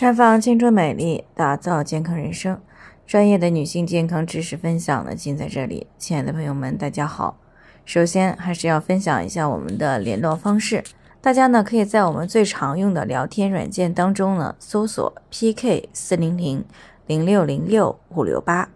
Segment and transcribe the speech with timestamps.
[0.00, 2.58] 绽放青春美丽，打造健康人生。
[3.06, 5.88] 专业的女性健康知识分享呢，尽在这里。
[5.98, 7.36] 亲爱的朋友们，大家好。
[7.84, 10.82] 首先还是要分享一下我们的联络方式，
[11.20, 16.64] 大家呢可以在我们最常用的聊天软件当中呢搜索 PK 四零零
[17.06, 18.70] 零六零六五六八，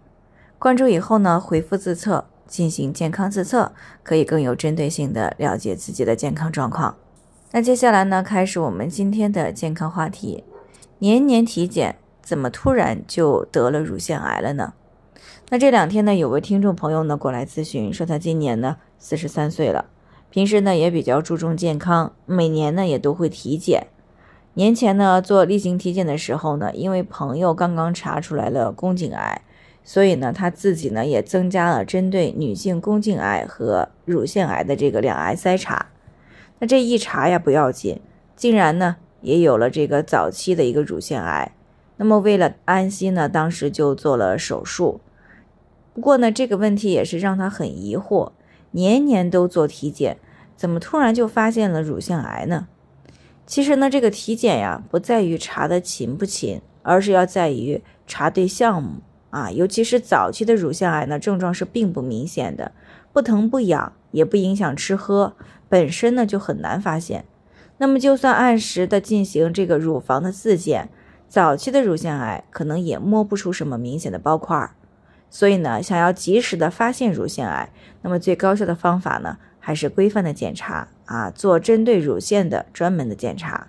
[0.59, 3.71] 关注以后呢回复自测进行健康自测，
[4.03, 6.95] 可以更有针对性的了解自己的健康状况。
[7.49, 10.43] 那接下来呢，开始我们今天的健康话题。
[11.05, 14.73] 年年体检，怎么突然就得了乳腺癌了呢？
[15.49, 19.85] 那这两天呢，有位听众朋友呢过来咨询，说他今年呢四十三岁了，
[20.31, 23.85] 平时呢也比较注重健康，每年呢也都会体检。
[24.55, 29.43] 年前呢做例行体检的时候呢，因为朋友刚刚查出来了宫颈癌，
[29.83, 35.85] 所以呢他自己呢也增加了针对女性宫颈癌和乳腺癌的这个两癌筛查。
[36.57, 38.01] 那这一查呀不要紧，
[38.35, 38.95] 竟然呢。
[39.25, 41.51] 也有了这个早期的一个乳腺癌，
[41.97, 45.01] 那么为了安心呢，当时就做了手术。
[45.95, 48.33] 不过呢，这个问题也是让他很疑惑，
[48.71, 50.17] 年年都做体检，
[50.55, 52.67] 怎么突然就发现了乳腺癌呢？
[53.47, 59.01] 其实呢，这个体检呀，不在于查的勤不勤，而是要在于查对项目
[59.31, 59.49] 啊。
[59.49, 62.73] 尤其是早期的乳腺癌呢，症状是并不明显的，
[63.11, 65.33] 不疼不痒，也不影响吃喝，
[65.67, 67.25] 本身呢就很难发现。
[67.77, 70.87] 那么，就算按时的进行这个乳房的自检，
[71.27, 74.71] 早期的乳腺癌可能也摸不出什么明显的包块。
[75.29, 77.69] 所以呢，想要及时的发现乳腺癌，
[78.01, 83.67] 那么最高效的方法呢，还是规范的检查啊，做针对乳腺的专门的检查。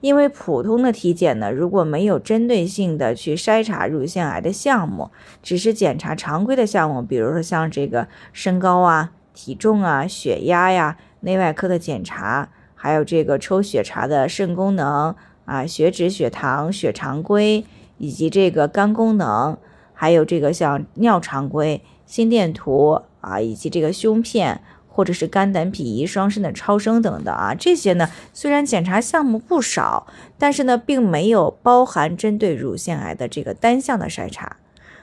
[0.00, 5.10] 因为普通的体检呢，如果没有针对性的去筛查乳腺癌的项目，
[5.42, 12.48] 只是检查常规的项目，比如说像这个身高啊、体重啊、血压呀、内外科的检查。
[12.84, 15.14] 还有这个抽血查的肾功能
[15.46, 17.64] 啊、血脂、血糖、血常规，
[17.96, 19.56] 以及这个肝功能，
[19.94, 30.06] 还有这个像尿常规、心电图啊，以及这个胸片或者是肝胆脾胰双肾的超声等等啊，这些呢虽然检查项目不少，
[30.36, 34.58] 但是呢并没有包含针对乳腺癌的这个单项的筛查，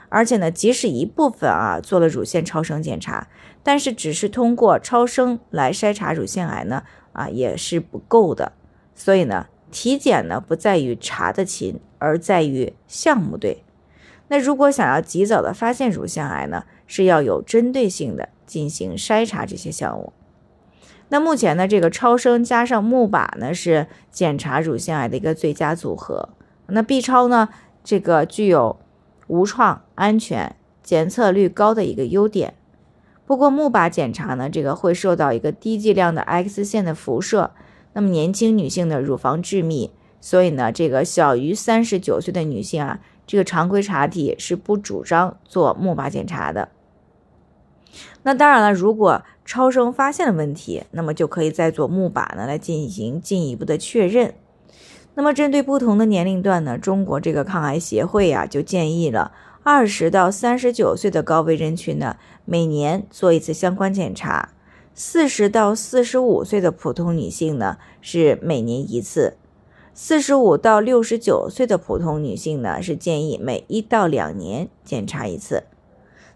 [0.10, 3.28] 而且呢即使一部分啊做了乳腺超声检查，
[3.64, 6.84] 但是只是通过超声来筛查乳腺癌呢。
[7.14, 8.54] 啊，也是不够的，
[8.96, 13.64] 所以呢，体检呢不在于查的勤，而在于项目对。
[14.28, 20.14] 那如果想要及早的发现乳腺癌呢，是要有针对性的进行筛查这些项目。
[21.10, 26.30] 那目前呢，这个超声加上钼靶呢是检查乳腺癌的一个最佳组合。
[26.68, 27.50] 那 B 超呢，
[27.84, 28.80] 这个具有
[29.28, 32.54] 无创、安全、检测率高的一个优点。
[33.32, 37.52] 不过钼靶检查呢，这个会受到一个低剂量的 X 线的辐射。
[37.94, 46.68] 那么年轻女性的乳房致密，所以呢，这个小于三十九岁的女性啊，这个常规查体是不主张做钼靶检查的。
[48.24, 54.34] 那当然了，如果超声发现了问题，那么就可以再做钼靶呢来进行进一步的确认。
[55.16, 59.32] 那么针对不同的年龄段呢，中国这个抗癌协会呀就建议了。
[59.64, 64.50] 二十到三十九岁的高危人群呢，每年做一次相关检查；
[64.96, 69.36] 四十到四十五岁的普通女性呢，是每年一次；
[69.94, 75.66] 四十五到六十九岁的普通女性呢，是建议每一到两年检查一次。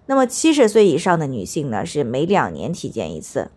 [0.06, 3.50] 那么七十岁以上的女性呢，是每两年体检一次。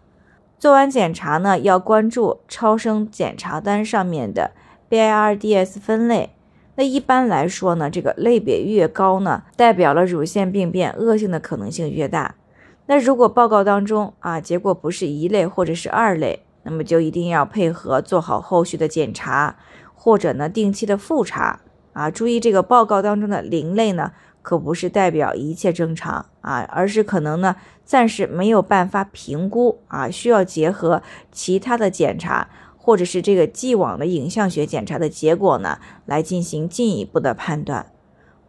[0.58, 4.52] 做完检查呢，要关注超声检查单上面的
[4.88, 6.30] BIRDS 分类。
[6.78, 12.36] 那一般来说呢，这个类别越高呢，代表了乳腺病变恶性的可能性越大。
[12.86, 19.56] 那如果报告当中啊，结果不是一类或者是二类，那么就一定要配合做好后续的检查，
[19.92, 21.58] 或者呢定期的复查
[21.94, 22.08] 啊。
[22.08, 31.02] 注意这个报告当中的零类呢，可不是代表一切正常啊，而是可能呢暂时没有办法评估啊，需要结合
[31.32, 32.48] 其他的检查。
[32.88, 37.92] 或者是这个既往的影像学检查的结果呢，来进行进一步的判断。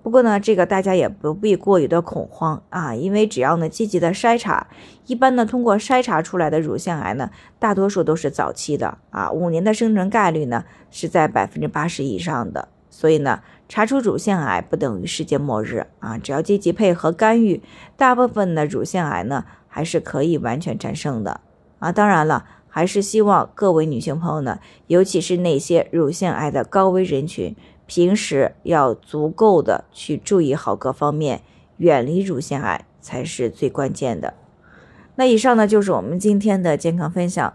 [0.01, 4.67] 不过呢，这个大家也不必过于的恐慌啊，因为只要呢积极的筛查，
[5.07, 12.69] 一般呢通过筛查出来的乳腺癌呢，大多数都是早期的啊，五年的生存概率呢是在百分之八十以上的。
[12.89, 17.61] 所以呢，查出乳腺癌不等于世界末日啊，只要积极配合干预，
[17.97, 21.41] 大部分的乳腺癌呢还是可以完全战胜的
[21.79, 21.91] 啊。
[21.91, 22.45] 当然了。
[22.69, 27.55] 还是希望各位女性朋友呢，尤其是那些乳腺癌的高危人群，
[27.85, 31.41] 平时要足够的去注意好各方面，
[31.77, 34.33] 远离乳腺癌才是最关键的。
[35.15, 37.53] 那以上呢就是我们今天的健康分享。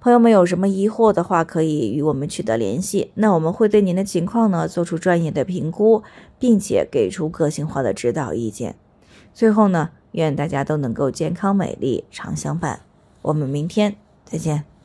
[0.00, 3.10] 朋友们有什么疑惑的话，可以与我们取得联系。
[3.14, 6.04] 那我们会对您的情况呢做出专业的评估，
[6.38, 8.76] 并且给出个性化的指导意见。
[9.34, 12.80] 最后呢，愿大家都能够健康美丽常相伴。
[13.22, 13.96] 我们明天
[14.30, 14.77] 再见。